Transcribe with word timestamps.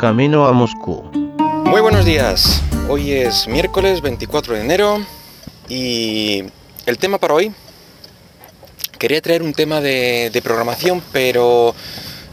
camino 0.00 0.46
a 0.46 0.52
Moscú. 0.52 1.02
Muy 1.66 1.82
buenos 1.82 2.06
días. 2.06 2.62
Hoy 2.88 3.12
es 3.12 3.46
miércoles 3.46 4.00
24 4.00 4.54
de 4.54 4.60
enero 4.62 4.98
y 5.68 6.42
el 6.86 6.96
tema 6.96 7.18
para 7.18 7.34
hoy 7.34 7.52
quería 8.98 9.20
traer 9.20 9.42
un 9.42 9.52
tema 9.52 9.82
de, 9.82 10.40
programación, 10.42 11.02
pero 11.12 11.74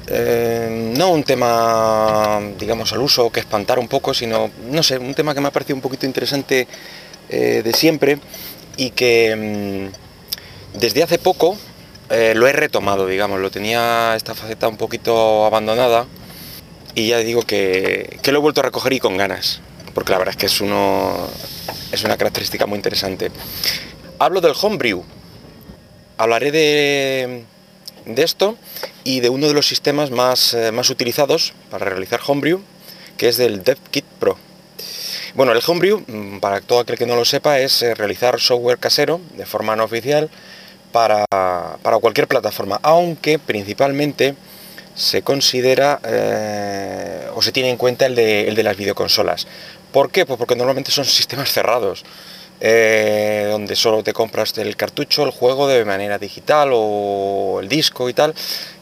eh, 0.07 0.93
no 0.97 1.09
un 1.09 1.25
tema, 1.25 2.39
digamos, 2.57 2.93
al 2.93 2.99
uso 2.99 3.29
que 3.31 3.41
espantar 3.41 3.79
un 3.79 3.89
poco, 3.89 4.13
sino, 4.13 4.49
no 4.71 4.81
sé, 4.81 4.97
un 4.97 5.13
tema 5.13 5.33
que 5.33 5.41
me 5.41 5.49
ha 5.49 5.51
parecido 5.51 5.75
un 5.75 5.81
poquito 5.81 6.05
interesante 6.05 6.69
eh, 7.27 7.61
de 7.65 7.73
siempre 7.73 8.17
y 8.77 8.91
que 8.91 9.91
mm, 10.73 10.79
desde 10.79 11.03
hace 11.03 11.17
poco 11.17 11.57
eh, 12.11 12.31
lo 12.33 12.47
he 12.47 12.53
retomado, 12.53 13.07
digamos, 13.07 13.41
lo 13.41 13.51
tenía 13.51 14.15
esta 14.15 14.33
faceta 14.35 14.69
un 14.69 14.77
poquito 14.77 15.45
abandonada 15.45 16.05
y 16.97 17.09
ya 17.09 17.19
digo 17.19 17.43
que, 17.43 18.19
lo 18.25 18.37
he 18.39 18.41
vuelto 18.41 18.61
a 18.61 18.63
recoger 18.63 18.91
y 18.93 18.99
con 18.99 19.17
ganas, 19.17 19.61
porque 19.93 20.13
la 20.13 20.17
verdad 20.17 20.31
es 20.33 20.37
que 20.37 20.47
es, 20.47 20.61
uno, 20.61 21.29
es 21.91 22.03
una 22.03 22.17
característica 22.17 22.65
muy 22.65 22.77
interesante. 22.77 23.29
Hablo 24.17 24.41
del 24.41 24.53
homebrew, 24.59 25.03
hablaré 26.17 26.51
de, 26.51 27.43
de 28.07 28.23
esto 28.23 28.57
y 29.03 29.19
de 29.19 29.29
uno 29.29 29.47
de 29.47 29.53
los 29.53 29.67
sistemas 29.67 30.09
más, 30.09 30.55
eh, 30.55 30.71
más 30.71 30.89
utilizados 30.89 31.53
para 31.69 31.85
realizar 31.85 32.19
homebrew, 32.25 32.61
que 33.15 33.27
es 33.27 33.37
del 33.37 33.63
DevKit 33.63 34.05
Pro. 34.19 34.39
Bueno, 35.35 35.51
el 35.51 35.61
homebrew, 35.67 36.03
mm, 36.07 36.39
para 36.39 36.61
todo 36.61 36.79
aquel 36.79 36.97
que 36.97 37.05
no 37.05 37.15
lo 37.15 37.25
sepa, 37.25 37.59
es 37.59 37.83
eh, 37.83 37.93
realizar 37.93 38.39
software 38.39 38.79
casero 38.79 39.21
de 39.35 39.45
forma 39.45 39.75
no 39.75 39.83
oficial 39.83 40.31
para, 40.91 41.25
cualquier 42.01 42.27
plataforma, 42.27 42.79
aunque 42.81 43.37
principalmente 43.37 44.33
se 44.97 45.21
considera 45.21 45.99
eh, 46.03 47.27
o 47.35 47.41
se 47.41 47.51
tiene 47.51 47.69
en 47.69 47.77
cuenta 47.77 48.07
el 48.07 48.15
de, 48.15 48.63
las 48.63 48.75
videoconsolas. 48.75 49.47
¿Por 49.93 50.11
qué? 50.11 50.25
Pues 50.25 50.37
porque 50.37 50.55
normalmente 50.55 50.91
son 50.91 51.05
sistemas 51.05 51.51
cerrados, 51.51 52.03
eh, 52.59 53.47
donde 53.51 53.75
solo 53.75 54.03
te 54.03 54.11
compras 54.11 54.57
el 54.57 54.75
cartucho, 54.75 55.23
el 55.23 55.29
juego 55.29 55.67
de 55.67 55.85
manera 55.85 56.17
digital 56.17 56.71
o 56.73 57.59
el 57.61 57.69
disco 57.69 58.09
y 58.09 58.13
tal, 58.13 58.33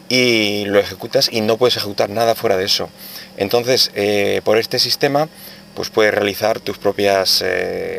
y 0.07 0.63
lo 0.65 0.79
ejecutas 0.79 1.29
y 1.31 1.41
no 1.41 1.57
puedes 1.57 1.75
ejecutar 1.75 2.09
nada 2.09 2.33
fuera 2.33 2.55
de 2.55 2.63
eso. 2.63 2.89
Entonces, 3.35 3.91
eh, 3.93 4.41
por 4.45 4.57
este 4.57 4.79
sistema, 4.79 5.27
pues 5.73 5.89
puedes 5.89 6.13
realizar 6.13 6.61
tus 6.61 6.77
propias 6.77 7.43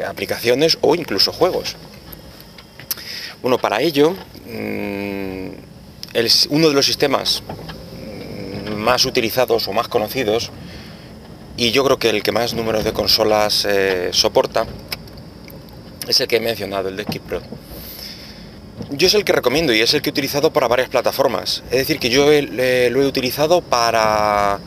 aplicaciones 0.09 0.79
o 0.81 0.95
incluso 0.95 1.33
juegos. 1.33 1.77
Bueno, 3.43 3.59
para 3.59 3.83
ello, 3.83 4.17
mm, 4.47 5.49
uno 6.49 6.69
de 6.69 6.75
los 6.75 6.87
sistemas 6.87 7.43
más 8.87 9.05
utilizados 9.05 9.67
o 9.67 9.73
más 9.73 9.89
conocidos, 9.89 10.51
y 11.57 11.73
yo 11.73 11.85
creo 11.85 11.99
que 11.99 12.09
el 12.09 12.23
que 12.23 12.33
más 12.33 12.55
números 12.55 12.85
de 12.85 12.93
consolas 12.93 13.67
eh, 13.69 14.11
soporta, 14.13 14.65
es 16.07 16.21
el 16.21 16.29
que 16.29 16.37
he 16.37 16.41
mencionado, 16.41 16.89
el 16.89 16.97
de 16.97 17.05
Pro. 17.21 17.43
Yo 18.91 19.09
es 19.09 19.15
el 19.15 19.25
que 19.25 19.33
recomiendo 19.33 19.75
y 19.75 19.81
es 19.81 19.93
el 19.93 20.03
que 20.03 20.11
he 20.11 20.13
utilizado 20.13 20.53
para 20.53 20.69
varias 20.69 20.89
plataformas. 20.89 21.65
Es 21.71 21.79
decir, 21.79 21.99
que 21.99 22.11
yo 22.11 22.27
lo 22.27 23.03
he 23.03 23.07
utilizado 23.07 23.61
para 23.61 24.61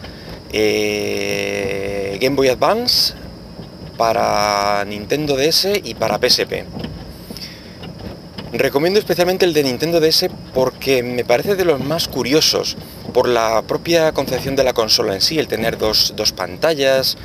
eh, 0.51 2.17
Game 2.19 2.35
Boy 2.35 2.49
Advance, 2.49 3.13
para 3.97 4.83
Nintendo 4.85 5.37
DS 5.37 5.79
y 5.83 5.93
para 5.93 6.17
PSP. 6.17 6.65
Recomiendo 8.51 8.99
especialmente 8.99 9.45
el 9.45 9.53
de 9.53 9.63
Nintendo 9.63 9.99
DS 9.99 10.27
porque 10.53 11.03
me 11.03 11.23
parece 11.23 11.55
de 11.55 11.65
los 11.65 11.79
más 11.79 12.07
curiosos 12.07 12.77
por 13.13 13.27
la 13.27 13.61
propia 13.61 14.11
concepción 14.11 14.55
de 14.55 14.63
la 14.63 14.73
consola 14.73 15.13
en 15.13 15.21
sí, 15.21 15.37
el 15.37 15.47
tener 15.47 15.77
dos, 15.77 16.13
pantallas, 16.35 17.17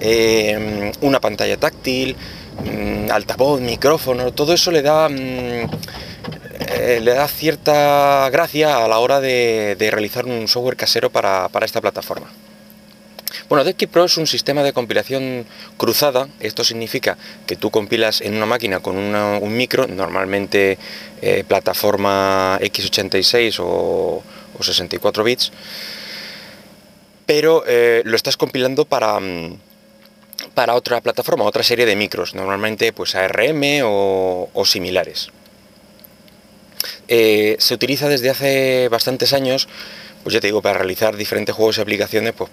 eh, 0.00 0.92
una 1.00 1.20
pantalla 1.20 1.56
táctil, 1.56 2.16
mm, 2.64 3.10
altavoz, 3.10 3.60
micrófono, 3.60 4.32
todo 4.32 4.52
eso 4.52 4.72
le 4.72 4.82
da, 4.82 5.08
mm, 5.08 5.14
eh, 5.14 7.00
le 7.00 7.14
da 7.14 7.28
cierta 7.28 8.28
gracia 8.30 8.84
a 8.84 8.88
la 8.88 8.98
hora 8.98 9.20
de, 9.20 9.76
realizar 9.78 10.26
un 10.26 10.48
software 10.48 10.76
casero 10.76 11.10
para 11.10 11.48
esta 11.62 11.80
plataforma. 11.80 12.26
Bueno, 13.48 13.62
DevKit 13.62 13.90
Pro 13.90 14.04
es 14.04 14.16
un 14.16 14.26
sistema 14.26 14.62
de 14.62 14.72
compilación 14.72 15.44
cruzada. 15.76 16.28
Esto 16.40 16.64
significa 16.64 17.18
que 17.46 17.56
tú 17.56 17.70
compilas 17.70 18.22
en 18.22 18.34
una 18.34 18.46
máquina 18.46 18.80
con 18.80 18.96
un 18.96 19.56
micro, 19.56 19.86
normalmente 19.86 20.78
eh, 21.20 21.44
plataforma 21.46 22.58
x86 22.62 23.58
o, 23.60 24.22
64 24.60 25.24
bits, 25.24 25.52
pero 27.26 27.64
eh, 27.66 28.02
lo 28.04 28.16
estás 28.16 28.36
compilando 28.38 28.86
para, 28.86 29.20
mm, 29.20 29.58
para 30.54 30.74
otra 30.74 31.02
plataforma, 31.02 31.44
otra 31.44 31.62
serie 31.62 31.84
de 31.84 31.96
micros, 31.96 32.34
normalmente 32.34 32.92
pues 32.94 33.14
ARM 33.14 33.82
o, 33.84 34.62
similares. 34.64 35.28
Eh, 37.08 37.56
se 37.58 37.74
utiliza 37.74 38.08
desde 38.08 38.30
hace 38.30 38.88
bastantes 38.88 39.34
años, 39.34 39.68
pues 40.22 40.32
ya 40.32 40.40
te 40.40 40.46
digo, 40.46 40.62
para 40.62 40.78
realizar 40.78 41.16
diferentes 41.16 41.54
juegos 41.54 41.76
y 41.76 41.82
aplicaciones, 41.82 42.32
pues 42.32 42.50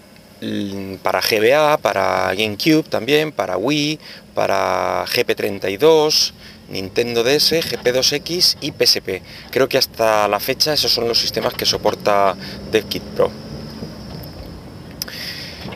para 1.04 1.22
GBA, 1.22 1.78
para 1.78 2.34
GameCube 2.34 2.84
también, 2.84 3.32
para 3.32 3.58
Wii, 3.58 4.00
para 4.34 5.06
GP32, 5.06 6.34
Nintendo 6.70 7.24
DS, 7.24 7.52
GP2X 7.52 8.58
y 8.62 8.72
PSP. 8.72 9.22
Creo 9.52 9.70
que 9.70 9.78
hasta 9.78 10.28
la 10.28 10.40
fecha 10.40 10.74
esos 10.74 10.92
son 10.92 11.08
los 11.08 11.20
sistemas 11.20 11.54
que 11.54 11.66
soporta 11.66 12.36
DevKit 12.72 13.04
Pro. 13.04 13.32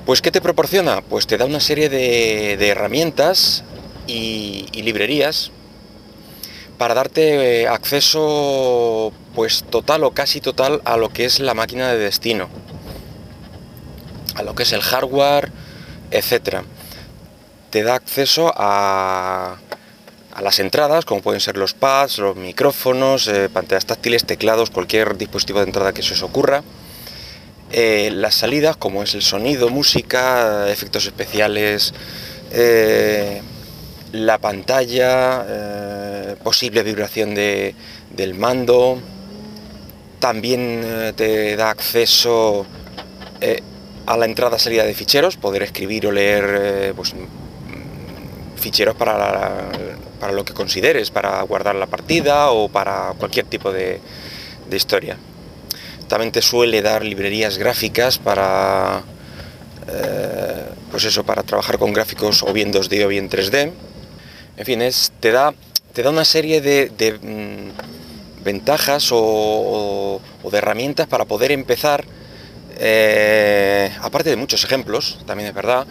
Pues 0.06 0.22
¿qué 0.22 0.32
te 0.32 0.42
proporciona? 0.42 1.02
Pues 1.02 1.28
te 1.28 1.38
da 1.38 1.46
una 1.46 1.60
serie 1.60 1.90
de, 1.90 2.54
herramientas 2.68 3.64
y, 4.08 4.68
librerías 4.74 5.52
para 6.78 6.94
darte 6.94 7.62
eh, 7.62 7.68
acceso 7.68 9.14
pues 9.34 9.64
total 9.70 10.04
o 10.04 10.12
casi 10.12 10.42
total 10.42 10.82
a 10.84 10.98
lo 10.98 11.10
que 11.10 11.26
es 11.26 11.40
la 11.40 11.54
máquina 11.54 11.88
de 11.88 11.98
destino 11.98 12.50
a 14.36 14.44
lo 14.44 14.54
que 14.54 14.64
es 14.64 14.74
el 14.74 14.82
hardware, 14.82 15.52
etcétera. 16.12 16.64
Te 17.70 17.84
da 17.84 17.96
acceso 17.96 18.54
a, 18.56 19.58
las 20.42 20.60
entradas, 20.60 21.06
como 21.06 21.22
pueden 21.22 21.40
ser 21.40 21.58
los 21.58 21.74
pads, 21.74 22.20
los 22.20 22.36
micrófonos, 22.36 23.28
eh, 23.28 23.50
pantallas 23.50 23.86
táctiles, 23.86 24.26
teclados, 24.26 24.70
cualquier 24.70 25.18
dispositivo 25.18 25.60
de 25.60 25.66
entrada 25.66 25.94
que 25.94 26.04
se 26.04 26.14
os 26.14 26.24
ocurra. 26.24 26.64
Eh, 27.72 28.12
las 28.14 28.36
salidas, 28.36 28.76
como 28.78 29.02
es 29.02 29.16
el 29.16 29.22
sonido, 29.22 29.70
música, 29.70 30.70
efectos 30.70 31.06
especiales, 31.06 31.94
eh, 32.52 33.42
la 34.12 34.38
pantalla, 34.38 36.36
posible 36.44 36.84
vibración 36.84 37.34
del 37.34 38.34
mando. 38.36 39.00
También 40.20 41.14
te 41.18 41.56
da 41.58 41.70
acceso 41.70 42.66
a 44.06 44.18
la 44.18 44.26
entrada 44.26 44.60
salida 44.60 44.84
de 44.84 44.94
ficheros, 44.94 45.38
poder 45.38 45.64
escribir 45.64 46.06
o 46.08 46.12
leer 46.12 46.46
eh, 46.60 46.94
pues, 46.96 47.14
mm, 47.14 48.58
ficheros 48.58 48.96
para, 48.96 49.72
para, 50.20 50.34
lo 50.34 50.46
que 50.46 50.54
consideres, 50.54 51.10
para 51.12 51.42
guardar 51.44 51.76
la 51.76 51.88
partida 51.88 52.52
o 52.52 52.70
para 52.70 53.14
cualquier 53.18 53.46
tipo 53.46 53.72
de, 53.72 54.00
historia. 54.72 55.18
También 56.08 56.32
te 56.32 56.42
suele 56.42 56.82
dar 56.82 57.04
librerías 57.04 57.58
gráficas 57.58 58.18
para, 58.18 59.04
eh, 59.88 60.66
pues 60.92 61.06
eso, 61.06 61.24
para 61.24 61.44
trabajar 61.44 61.78
con 61.78 61.94
gráficos 61.94 62.44
o 62.44 62.52
bien 62.52 62.74
2D 62.74 63.06
o 63.06 63.08
bien 63.08 63.30
3D. 63.30 63.72
En 64.58 64.66
fin, 64.66 64.82
es, 64.82 65.14
te, 65.20 65.32
da, 65.32 65.54
te 65.94 66.04
da 66.04 66.10
una 66.10 66.26
serie 66.26 66.62
de, 66.62 66.90
mm, 67.22 68.44
ventajas 68.44 69.12
o, 69.12 70.22
o 70.44 70.52
de 70.52 70.58
herramientas 70.58 71.08
para 71.08 71.26
poder 71.26 71.52
empezar 71.52 72.06
eh, 72.78 73.92
aparte 74.02 74.30
de 74.30 74.36
muchos 74.36 74.64
ejemplos, 74.64 75.20
también 75.26 75.50
es 75.50 75.56
verdad, 75.56 75.86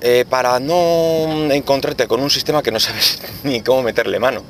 eh, 0.00 0.24
para 0.28 0.60
no 0.60 1.50
encontrarte 1.52 2.06
con 2.06 2.20
un 2.20 2.30
sistema 2.30 2.62
que 2.62 2.70
no 2.70 2.80
sabes 2.80 3.20
ni 3.44 3.60
cómo 3.62 3.82
meterle 3.82 4.18
mano. 4.18 4.42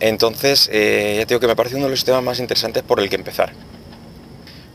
Entonces, 0.00 0.68
eh, 0.72 1.16
ya 1.18 1.26
tengo 1.26 1.40
que 1.40 1.46
me 1.46 1.56
parece 1.56 1.76
uno 1.76 1.84
de 1.84 1.90
los 1.90 2.00
sistemas 2.00 2.22
más 2.22 2.38
interesantes 2.38 2.82
por 2.82 3.00
el 3.00 3.08
que 3.08 3.16
empezar. 3.16 3.52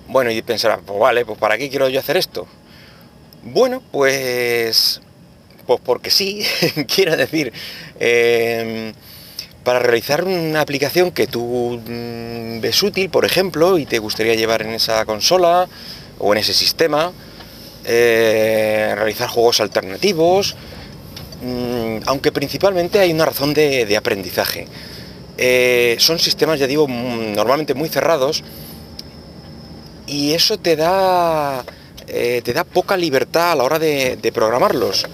Bueno, 0.07 0.31
y 0.31 0.41
pensarán, 0.41 0.81
pues 0.83 0.99
vale, 0.99 1.25
pues 1.25 1.37
¿para 1.37 1.57
qué 1.57 1.69
quiero 1.69 1.89
yo 1.89 1.99
hacer 1.99 2.17
esto? 2.17 2.47
Bueno, 3.43 3.81
pues... 3.91 5.01
Pues 5.65 5.79
porque 5.85 6.09
sí, 6.09 6.43
quiero 6.87 7.15
decir 7.15 7.53
para 9.63 9.79
realizar 9.79 10.23
una 10.23 10.61
aplicación 10.61 11.11
que 11.11 11.27
tú 11.27 11.81
mm, 11.85 12.61
ves 12.61 12.81
útil, 12.83 13.09
por 13.09 13.25
ejemplo, 13.25 13.77
y 13.77 13.85
te 13.85 13.99
gustaría 13.99 14.35
llevar 14.35 14.61
en 14.61 14.71
esa 14.71 15.05
consola 15.05 15.67
o 16.19 16.33
en 16.33 16.39
ese 16.39 16.53
sistema, 16.53 17.11
eh, 17.85 18.93
realizar 18.95 19.27
juegos 19.29 19.59
alternativos, 19.59 20.55
mm, 21.43 22.03
aunque 22.05 22.31
principalmente 22.31 22.99
hay 22.99 23.11
una 23.11 23.25
razón 23.25 23.53
de, 23.53 23.95
aprendizaje. 23.97 24.67
Eh, 25.37 25.95
son 25.99 26.19
sistemas, 26.19 26.59
ya 26.59 26.67
digo, 26.67 26.87
mm, 26.87 27.33
normalmente 27.33 27.73
muy 27.73 27.89
cerrados 27.89 28.43
y 30.07 30.33
eso 30.33 30.57
te 30.57 30.75
da 30.75 31.63
eh, 32.13 32.41
te 32.43 32.51
da 32.51 32.65
poca 32.65 32.97
libertad 32.97 33.53
a 33.53 33.55
la 33.55 33.63
hora 33.63 33.79
de, 33.79 34.31
programarlos. 34.33 35.07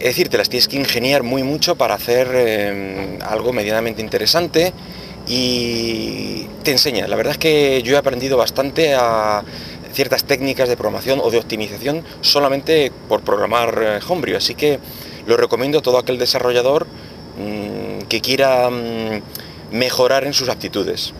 Es 0.00 0.06
decir, 0.06 0.30
te 0.30 0.38
las 0.38 0.48
tienes 0.48 0.66
que 0.66 0.76
ingeniar 0.76 1.22
muy 1.22 1.42
mucho 1.42 1.76
para 1.76 1.94
hacer 1.94 2.28
em, 2.34 3.18
algo 3.22 3.52
medianamente 3.52 4.00
interesante 4.00 4.72
y 5.28 6.46
te 6.62 6.72
enseña. 6.72 7.06
La 7.06 7.16
verdad 7.16 7.32
es 7.32 7.38
que 7.38 7.82
yo 7.82 7.94
he 7.94 7.98
aprendido 7.98 8.38
bastante 8.38 8.94
a 8.94 9.44
ciertas 9.92 10.24
técnicas 10.24 10.68
de 10.70 10.76
programación 10.76 11.20
o 11.22 11.30
de 11.30 11.38
optimización 11.38 12.02
solamente 12.22 12.90
por 13.08 13.20
programar 13.20 13.78
eh, 13.82 13.98
Homebrew, 14.08 14.38
así 14.38 14.54
que 14.54 14.78
lo 15.26 15.36
recomiendo 15.36 15.80
a 15.80 15.82
todo 15.82 15.98
aquel 15.98 16.18
desarrollador 16.18 16.86
mm, 17.38 18.06
que 18.08 18.22
quiera 18.22 18.70
mm, 18.70 19.20
mejorar 19.72 20.24
en 20.24 20.32
sus 20.32 20.48
aptitudes. 20.48 21.12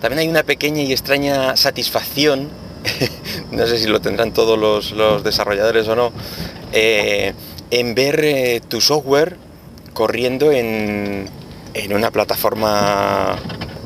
También 0.00 0.20
hay 0.20 0.28
una 0.28 0.42
pequeña 0.42 0.82
y 0.82 0.92
extraña 0.92 1.56
satisfacción, 1.56 2.50
no 3.50 3.66
sé 3.66 3.78
si 3.78 3.88
lo 3.88 4.00
tendrán 4.00 4.32
todos 4.32 4.58
los, 4.94 5.24
desarrolladores 5.24 5.88
o 5.88 5.96
no, 5.96 6.12
eh, 6.72 7.32
en 7.70 7.94
ver 7.94 8.20
eh, 8.24 8.60
tu 8.66 8.80
software 8.80 9.36
corriendo 9.92 10.52
en, 10.52 11.28
en, 11.74 11.92
una 11.92 12.10
plataforma, 12.10 13.36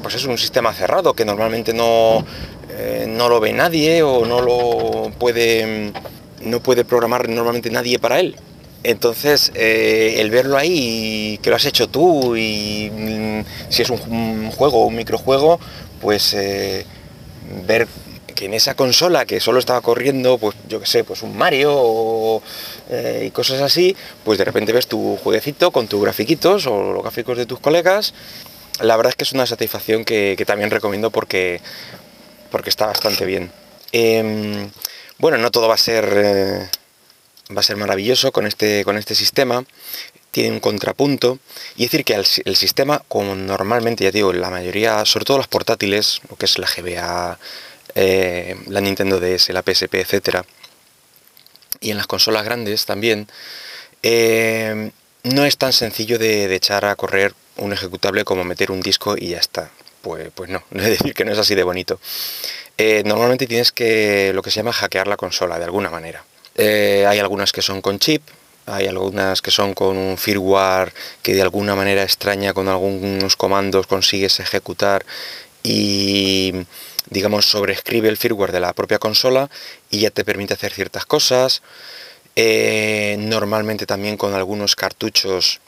pues 0.03 0.17
es 0.17 0.25
un 0.25 0.39
sistema 0.39 0.73
cerrado 0.73 1.15
que 1.15 1.25
normalmente 1.25 1.73
no, 1.73 2.25
eh, 2.71 3.07
no 3.09 3.29
lo 3.29 3.41
ve 3.41 3.53
nadie 3.53 4.03
o 4.03 4.27
no 4.27 4.41
lo 4.41 5.11
puede, 5.19 5.93
no 6.43 6.61
puede 6.61 6.85
programar 6.85 7.29
normalmente 7.29 7.71
nadie 7.71 7.99
para 7.99 8.21
él. 8.21 8.37
Entonces, 8.83 9.53
el 9.55 10.31
verlo 10.31 10.57
ahí, 10.57 11.39
que 11.43 11.51
lo 11.51 11.57
has 11.57 11.67
hecho 11.67 11.89
tú 11.89 12.35
y 12.35 12.91
mm, 12.91 13.41
si 13.69 13.83
es 13.83 13.91
un 13.91 14.51
juego 14.51 14.83
o 14.83 14.87
un 14.87 14.97
microjuego, 14.97 15.61
pues 16.01 16.35
ver 17.67 17.87
en 18.45 18.55
esa 18.55 18.75
consola 18.75 19.25
que 19.25 19.41
solo 19.41 19.59
estaba 19.59 19.81
corriendo, 19.81 20.39
pues 20.39 20.57
yo 20.69 20.81
qué 20.81 20.87
sé, 20.87 21.05
pues 21.05 21.23
un 21.23 21.37
Mario 21.37 22.43
eh, 22.91 23.25
y 23.27 23.31
cosas 23.31 23.61
así, 23.61 23.97
pues 24.25 24.39
de 24.39 24.45
repente 24.45 24.73
ves 24.73 24.87
tu 24.87 25.17
jueguecito 25.23 25.71
con 25.71 25.87
tus 25.89 26.01
grafiquitos 26.03 26.67
o 26.67 26.93
los 26.93 27.03
gráficos 27.03 27.37
de 27.39 27.47
tus 27.47 27.61
colegas. 27.61 28.15
La 28.81 28.97
verdad 28.97 29.11
es 29.11 29.17
que 29.17 29.25
es 29.25 29.33
una 29.33 29.47
satisfacción 29.47 30.05
que, 30.05 30.43
también 30.47 30.71
recomiendo 30.71 31.11
porque, 31.11 31.61
porque 32.51 32.71
está 32.71 32.87
bastante 32.87 33.27
bien. 33.27 33.51
Em, 33.93 34.71
bueno, 35.19 35.37
no 35.39 35.51
todo 35.51 35.69
va 35.69 35.75
a 35.75 35.79
ser 35.79 36.09
eh, 36.15 36.69
va 37.55 37.61
a 37.61 37.65
ser 37.65 37.77
maravilloso 37.77 38.33
con 38.33 38.47
este, 38.47 38.85
con 38.85 38.97
este 38.97 39.15
sistema 39.15 39.65
tiene 40.31 40.53
un 40.53 40.61
contrapunto 40.61 41.39
y 41.77 41.85
decir 41.85 42.05
que 42.05 42.15
el, 42.15 42.25
sistema, 42.57 43.03
como 43.09 43.35
normalmente 43.35 44.05
ya 44.05 44.11
digo, 44.11 44.33
la 44.33 44.51
mayoría, 44.51 45.05
sobre 45.05 45.25
todo 45.25 45.39
las 45.39 45.49
portátiles, 45.49 46.21
lo 46.29 46.37
que 46.37 46.47
es 46.47 46.59
la 46.59 46.69
GBA, 46.69 47.39
eh, 48.03 48.57
la 48.69 48.81
Nintendo 48.81 49.21
DS, 49.21 49.51
la 49.51 49.61
PSP, 49.61 49.97
etcétera, 49.97 50.47
y 51.81 51.91
en 51.91 51.99
las 51.99 52.07
consolas 52.07 52.47
grandes 52.47 52.87
también, 52.87 53.29
eh, 54.03 54.91
no 55.23 55.45
es 55.45 55.59
tan 55.59 55.75
sencillo 55.75 56.19
de, 56.19 56.55
echar 56.55 56.87
a 56.87 56.97
correr 56.97 57.35
un 57.59 57.75
ejecutable 57.75 58.25
como 58.25 58.43
meter 58.43 58.71
un 58.71 58.81
disco 58.81 59.17
y 59.19 59.29
ya 59.29 59.39
está. 59.39 59.71
Pues, 60.01 60.31
pues 60.35 60.49
no, 60.49 60.65
no 60.71 60.83
es 60.83 60.89
decir 60.89 61.13
que 61.13 61.27
no 61.27 61.33
es 61.33 61.39
así 61.39 61.55
de 61.55 61.63
bonito. 61.63 62.01
Eh, 62.79 63.03
normalmente 63.05 63.47
tienes 63.47 63.71
que 63.71 64.33
lo 64.33 64.41
que 64.41 64.51
se 64.51 64.57
llama 64.57 64.73
hackear 64.73 65.07
la 65.07 65.19
consola 65.19 65.59
de 65.59 65.65
alguna 65.65 65.91
manera. 65.91 66.25
hay 66.57 67.19
algunas 67.19 67.53
que 67.53 67.61
son 67.61 67.83
con 67.83 67.99
chip, 67.99 68.23
hay 68.65 68.87
algunas 68.87 69.43
que 69.43 69.51
son 69.51 69.75
con 69.75 69.99
un 69.99 70.17
firmware 70.17 70.95
que 71.21 71.35
de 71.35 71.43
alguna 71.43 71.75
manera 71.75 72.03
extraña 72.03 72.55
con 72.55 72.67
algunos 72.69 73.37
comandos 73.37 73.87
consigues 73.87 74.41
ejecutar 74.41 75.05
y 75.63 76.65
digamos 77.09 77.47
sobreescribe 77.47 78.09
el 78.09 78.17
firmware 78.17 78.53
de 78.53 78.61
la 78.61 78.73
propia 78.73 78.99
consola 78.99 79.49
y 79.91 80.01
ya 80.01 80.11
te 80.11 80.25
permite 80.25 80.55
hacer 80.55 80.73
ciertas 80.73 81.07
cosas. 81.07 81.63
Eh, 82.37 83.17
normalmente 83.19 83.87
también 83.87 84.17
con 84.17 84.35
algunos 84.35 84.77
cartuchos 84.77 85.61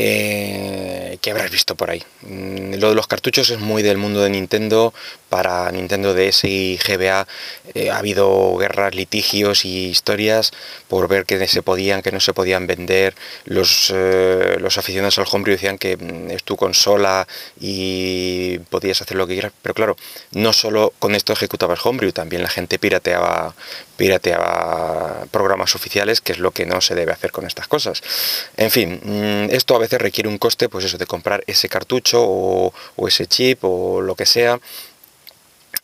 eh, 0.00 1.18
que 1.20 1.32
habrás 1.32 1.50
visto 1.50 1.74
por 1.74 1.90
ahí. 1.90 2.04
Mm, 2.22 2.74
lo 2.74 2.90
de 2.90 2.94
los 2.94 3.08
cartuchos 3.08 3.50
es 3.50 3.58
muy 3.58 3.82
del 3.82 3.98
mundo 3.98 4.20
de 4.20 4.30
Nintendo. 4.30 4.94
Para 5.28 5.70
Nintendo 5.72 6.14
DS 6.14 6.44
y 6.44 6.78
GBA 6.78 7.26
eh, 7.74 7.90
ha 7.90 7.98
habido 7.98 8.56
guerras, 8.56 8.94
litigios 8.94 9.64
y 9.64 9.88
historias 9.88 10.52
por 10.86 11.08
ver 11.08 11.26
que 11.26 11.46
se 11.48 11.62
podían, 11.62 12.00
que 12.00 12.12
no 12.12 12.20
se 12.20 12.32
podían 12.32 12.68
vender. 12.68 13.16
Los, 13.44 13.92
eh, 13.92 14.56
los 14.60 14.78
aficionados 14.78 15.18
al 15.18 15.26
homebrew 15.30 15.56
decían 15.56 15.78
que 15.78 15.96
mm, 15.96 16.30
es 16.30 16.44
tu 16.44 16.56
consola 16.56 17.26
y 17.60 18.60
podías 18.70 19.02
hacer 19.02 19.16
lo 19.16 19.26
que 19.26 19.34
quieras. 19.34 19.52
Pero 19.62 19.74
claro, 19.74 19.96
no 20.30 20.52
solo 20.52 20.92
con 21.00 21.16
esto 21.16 21.32
ejecutabas 21.32 21.84
homebrew, 21.84 22.12
también 22.12 22.42
la 22.42 22.48
gente 22.48 22.78
pirateaba, 22.78 23.54
pirateaba 23.98 25.26
programas 25.32 25.74
oficiales, 25.74 26.20
que 26.22 26.32
es 26.32 26.38
lo 26.38 26.52
que 26.52 26.64
no 26.64 26.80
se 26.80 26.94
debe 26.94 27.12
hacer 27.12 27.32
con 27.32 27.46
estas 27.46 27.66
cosas. 27.66 28.00
En 28.56 28.70
fin, 28.70 29.00
mm, 29.02 29.54
esto 29.54 29.74
a 29.74 29.80
veces 29.80 30.00
requiere 30.00 30.28
un 30.28 30.38
coste, 30.38 30.68
pues 30.68 30.84
eso, 30.84 30.96
de 30.96 31.06
comprar 31.06 31.42
ese 31.46 31.68
cartucho 31.68 32.22
o, 32.22 32.72
ese 33.08 33.26
chip 33.26 33.58
o 33.62 34.00
lo 34.00 34.14
que 34.14 34.24
sea. 34.24 34.60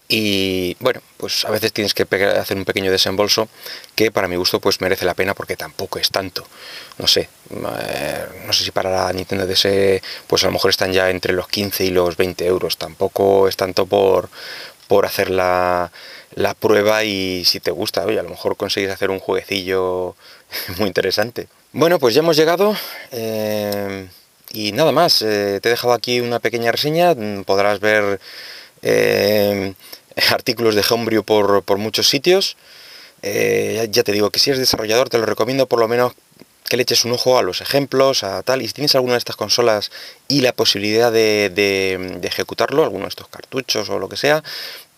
Y 0.07 0.77
bueno, 0.81 1.01
pues 1.17 1.45
a 1.45 1.51
veces 1.51 1.73
tienes 1.73 1.95
que 1.95 2.03
hacer 2.03 2.57
un 2.57 2.65
pequeño 2.65 2.93
desembolso 2.93 3.49
que 3.97 4.11
para 4.11 4.29
mi 4.29 4.37
gusto 4.37 4.61
pues 4.61 4.81
merece 4.81 5.07
la 5.07 5.15
pena 5.15 5.35
porque 5.35 5.57
tampoco 5.57 5.99
es 5.99 6.11
tanto. 6.11 6.47
No 6.99 7.07
sé, 7.07 7.29
eh, 7.51 8.27
no 8.47 8.53
sé 8.53 8.65
si 8.65 8.71
para 8.71 8.91
la 8.91 9.13
Nintendo 9.13 9.47
DS 9.47 10.03
pues 10.29 10.45
a 10.45 10.47
lo 10.47 10.53
mejor 10.53 10.71
están 10.71 10.93
ya 10.93 11.11
entre 11.11 11.33
los 11.33 11.49
15 11.49 11.85
y 11.87 11.91
los 11.91 12.17
20 12.17 12.47
euros. 12.47 12.77
Tampoco 12.77 13.49
es 13.49 13.57
tanto 13.57 13.87
por, 13.87 14.29
por 14.89 15.07
hacer 15.07 15.31
la, 15.31 15.91
la 16.35 16.55
prueba 16.55 17.05
y 17.05 17.45
si 17.45 17.61
te 17.61 17.71
gusta, 17.71 18.05
oye, 18.05 18.19
a 18.19 18.23
lo 18.23 18.31
mejor 18.31 18.57
consigues 18.57 18.91
hacer 18.91 19.11
un 19.11 19.21
jueguecillo 19.21 20.15
muy 20.79 20.89
interesante. 20.89 21.49
Bueno, 21.73 21.99
pues 21.99 22.15
ya 22.15 22.21
hemos 22.21 22.37
llegado. 22.37 22.77
Eh, 23.13 24.09
y 24.53 24.73
nada 24.73 24.93
más, 24.93 25.23
eh, 25.23 25.59
te 25.61 25.69
he 25.69 25.71
dejado 25.71 25.93
aquí 25.93 26.21
una 26.21 26.39
pequeña 26.39 26.71
reseña, 26.71 27.15
mm, 27.15 27.45
podrás 27.45 27.81
ver 27.81 28.21
eh, 28.83 29.75
artículos 30.31 30.75
de 30.75 30.85
Homebrew 30.89 31.25
por, 31.25 31.63
por 31.63 31.79
muchos 31.79 32.09
sitios. 32.09 32.57
Ya 33.23 34.03
te 34.03 34.13
digo 34.13 34.29
que 34.29 34.39
si 34.39 34.51
eres 34.51 34.61
desarrollador 34.61 35.09
te 35.09 35.17
lo 35.17 35.25
recomiendo 35.25 35.67
por 35.67 35.81
lo 35.81 35.89
menos 35.89 36.13
que 36.69 36.77
le 36.77 36.83
eches 36.83 37.05
un 37.05 37.13
ojo 37.13 37.39
a 37.39 37.43
los 37.43 37.61
ejemplos, 37.61 38.25
a 38.25 38.43
tal, 38.43 38.63
y 38.63 38.69
si 38.69 38.75
tienes 38.75 38.95
alguna 38.95 39.15
de 39.15 39.19
estas 39.19 39.37
consolas 39.37 39.91
y 40.29 40.41
la 40.41 40.53
posibilidad 40.53 41.13
de, 41.13 42.21
ejecutarlo, 42.23 42.83
alguno 42.83 43.05
de 43.05 43.11
estos 43.11 43.29
cartuchos 43.29 43.89
o 43.91 43.99
lo 43.99 44.09
que 44.09 44.17
sea, 44.17 44.43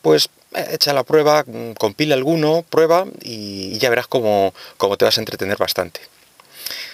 pues 0.03 0.31
echa 0.55 0.93
la 0.93 1.03
prueba, 1.03 1.45
mm, 1.47 1.73
compila 1.73 2.15
alguno, 2.15 2.65
prueba 2.69 3.05
y, 3.23 3.77
ya 3.79 3.91
verás 3.91 4.07
cómo, 4.07 4.55
cómo 4.77 4.97
te 4.97 5.05
vas 5.05 5.19
a 5.19 5.21
entretener 5.21 5.59
bastante. 5.59 6.01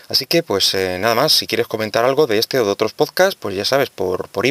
Así 0.08 0.26
que 0.26 0.42
pues 0.42 0.74
eh, 0.74 0.98
nada 0.98 1.14
más, 1.14 1.32
si 1.32 1.46
quieres 1.46 1.66
comentar 1.66 2.04
algo 2.04 2.26
de 2.26 2.38
este 2.38 2.58
o 2.58 2.64
de 2.64 2.70
otros 2.70 2.92
podcasts, 2.92 3.36
pues 3.40 3.54
ya 3.54 3.64
sabes, 3.64 3.90
por 3.90 4.28
por 4.28 4.46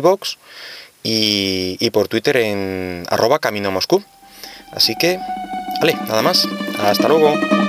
y, 1.03 1.89
por 1.91 2.07
Twitter 2.07 2.37
en 2.37 3.05
arroba 3.09 3.39
camino 3.39 3.71
Moscú. 3.71 4.03
Así 4.71 4.95
que, 4.95 5.19
vale, 5.79 5.97
nada 6.07 6.21
más. 6.21 6.47
Hasta 6.79 7.07
luego. 7.07 7.60